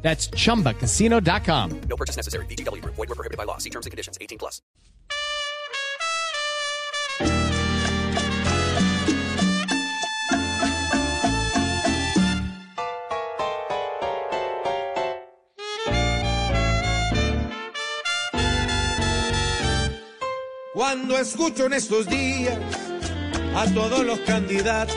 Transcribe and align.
That's 0.00 0.30
chumbacasino.com. 0.30 1.80
No 1.88 1.96
purchase 1.96 2.16
necessary. 2.16 2.46
VGW 2.46 2.80
Group. 2.80 2.94
Void 2.94 3.08
were 3.08 3.14
prohibited 3.14 3.36
by 3.36 3.44
law. 3.44 3.58
See 3.58 3.70
terms 3.70 3.84
and 3.84 3.90
conditions. 3.90 4.16
18 4.20 4.38
plus. 4.38 4.62
Cuando 20.78 21.18
escucho 21.18 21.66
en 21.66 21.72
estos 21.72 22.06
días 22.06 22.56
a 23.56 23.66
todos 23.74 24.06
los 24.06 24.20
candidatos 24.20 24.94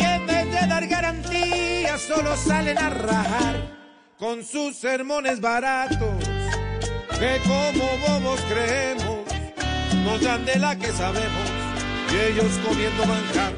y 0.00 0.02
en 0.02 0.26
vez 0.26 0.50
de 0.50 0.66
dar 0.66 0.88
garantías 0.88 2.00
solo 2.00 2.36
salen 2.36 2.76
a 2.76 2.90
rajar 2.90 3.75
con 4.18 4.44
sus 4.44 4.76
sermones 4.76 5.40
baratos 5.40 6.24
que 7.18 7.40
como 7.44 7.84
bobos 8.06 8.40
creemos 8.48 9.24
nos 10.04 10.20
dan 10.20 10.44
de 10.44 10.58
la 10.58 10.76
que 10.76 10.92
sabemos 10.92 11.50
y 12.12 12.32
ellos 12.32 12.52
comiendo 12.66 13.06
manjar 13.06 13.52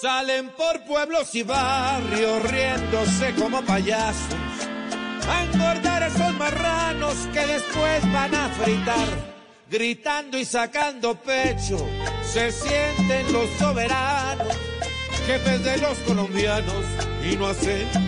salen 0.00 0.48
por 0.50 0.84
pueblos 0.84 1.34
y 1.34 1.42
barrios 1.42 2.42
riéndose 2.50 3.34
como 3.34 3.62
payasos 3.62 4.36
a 5.28 5.44
engordar 5.44 6.02
esos 6.02 6.34
marranos 6.34 7.14
que 7.32 7.46
después 7.46 8.12
van 8.12 8.34
a 8.34 8.48
fritar. 8.48 9.08
Gritando 9.70 10.38
y 10.38 10.46
sacando 10.46 11.14
pecho, 11.14 11.86
se 12.22 12.50
sienten 12.50 13.30
los 13.32 13.50
soberanos, 13.58 14.56
jefes 15.26 15.62
de 15.62 15.76
los 15.76 15.98
colombianos, 15.98 16.84
y 17.30 17.36
no 17.36 17.48
hacen 17.48 18.07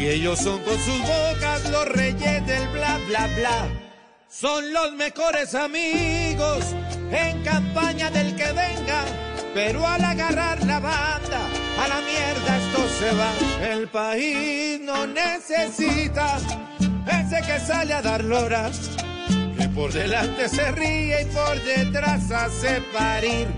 y 0.00 0.08
ellos 0.08 0.38
son 0.38 0.58
con 0.60 0.78
sus 0.78 0.98
bocas 1.00 1.68
los 1.70 1.86
reyes 1.88 2.46
del 2.46 2.68
bla 2.68 2.98
bla 3.06 3.26
bla. 3.36 3.68
Son 4.28 4.72
los 4.72 4.92
mejores 4.92 5.54
amigos 5.54 6.64
en 7.10 7.42
campaña 7.42 8.10
del 8.10 8.34
que 8.34 8.46
venga, 8.46 9.04
pero 9.52 9.86
al 9.86 10.02
agarrar 10.02 10.64
la 10.64 10.80
banda 10.80 11.40
a 11.78 11.88
la 11.88 12.00
mierda 12.00 12.56
esto 12.56 12.88
se 12.98 13.14
va. 13.14 13.68
El 13.68 13.88
país 13.88 14.80
no 14.80 15.06
necesita 15.06 16.38
ese 17.06 17.42
que 17.46 17.60
sale 17.60 17.92
a 17.92 18.00
dar 18.00 18.24
loras 18.24 18.90
que 19.58 19.68
por 19.68 19.92
delante 19.92 20.48
se 20.48 20.72
ríe 20.72 21.22
y 21.22 21.24
por 21.26 21.62
detrás 21.62 22.30
hace 22.30 22.80
parir. 22.92 23.48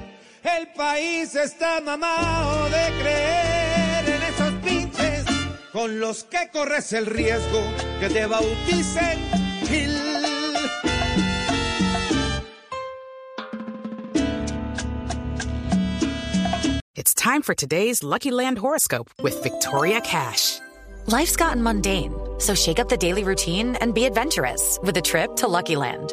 El 0.42 0.66
país 0.72 1.36
está 1.36 1.80
mamado 1.80 2.64
de 2.68 3.00
creer 3.00 3.41
con 5.82 5.98
los 5.98 6.22
que 6.22 6.48
corres 6.52 6.92
el 6.92 7.06
riesgo 7.06 7.60
que 7.98 8.08
te 8.08 8.24
bauticen 8.26 9.18
Gil. 9.66 9.90
It's 16.94 17.12
time 17.14 17.42
for 17.42 17.56
today's 17.56 18.04
Lucky 18.04 18.30
Land 18.30 18.58
horoscope 18.58 19.10
with 19.24 19.42
Victoria 19.42 20.00
Cash. 20.00 20.60
Life's 21.06 21.34
gotten 21.34 21.60
mundane, 21.60 22.14
so 22.38 22.54
shake 22.54 22.78
up 22.78 22.88
the 22.88 22.96
daily 22.96 23.24
routine 23.24 23.74
and 23.80 23.92
be 23.92 24.04
adventurous 24.04 24.78
with 24.84 24.96
a 24.96 25.02
trip 25.02 25.34
to 25.36 25.48
Lucky 25.48 25.74
Land. 25.74 26.12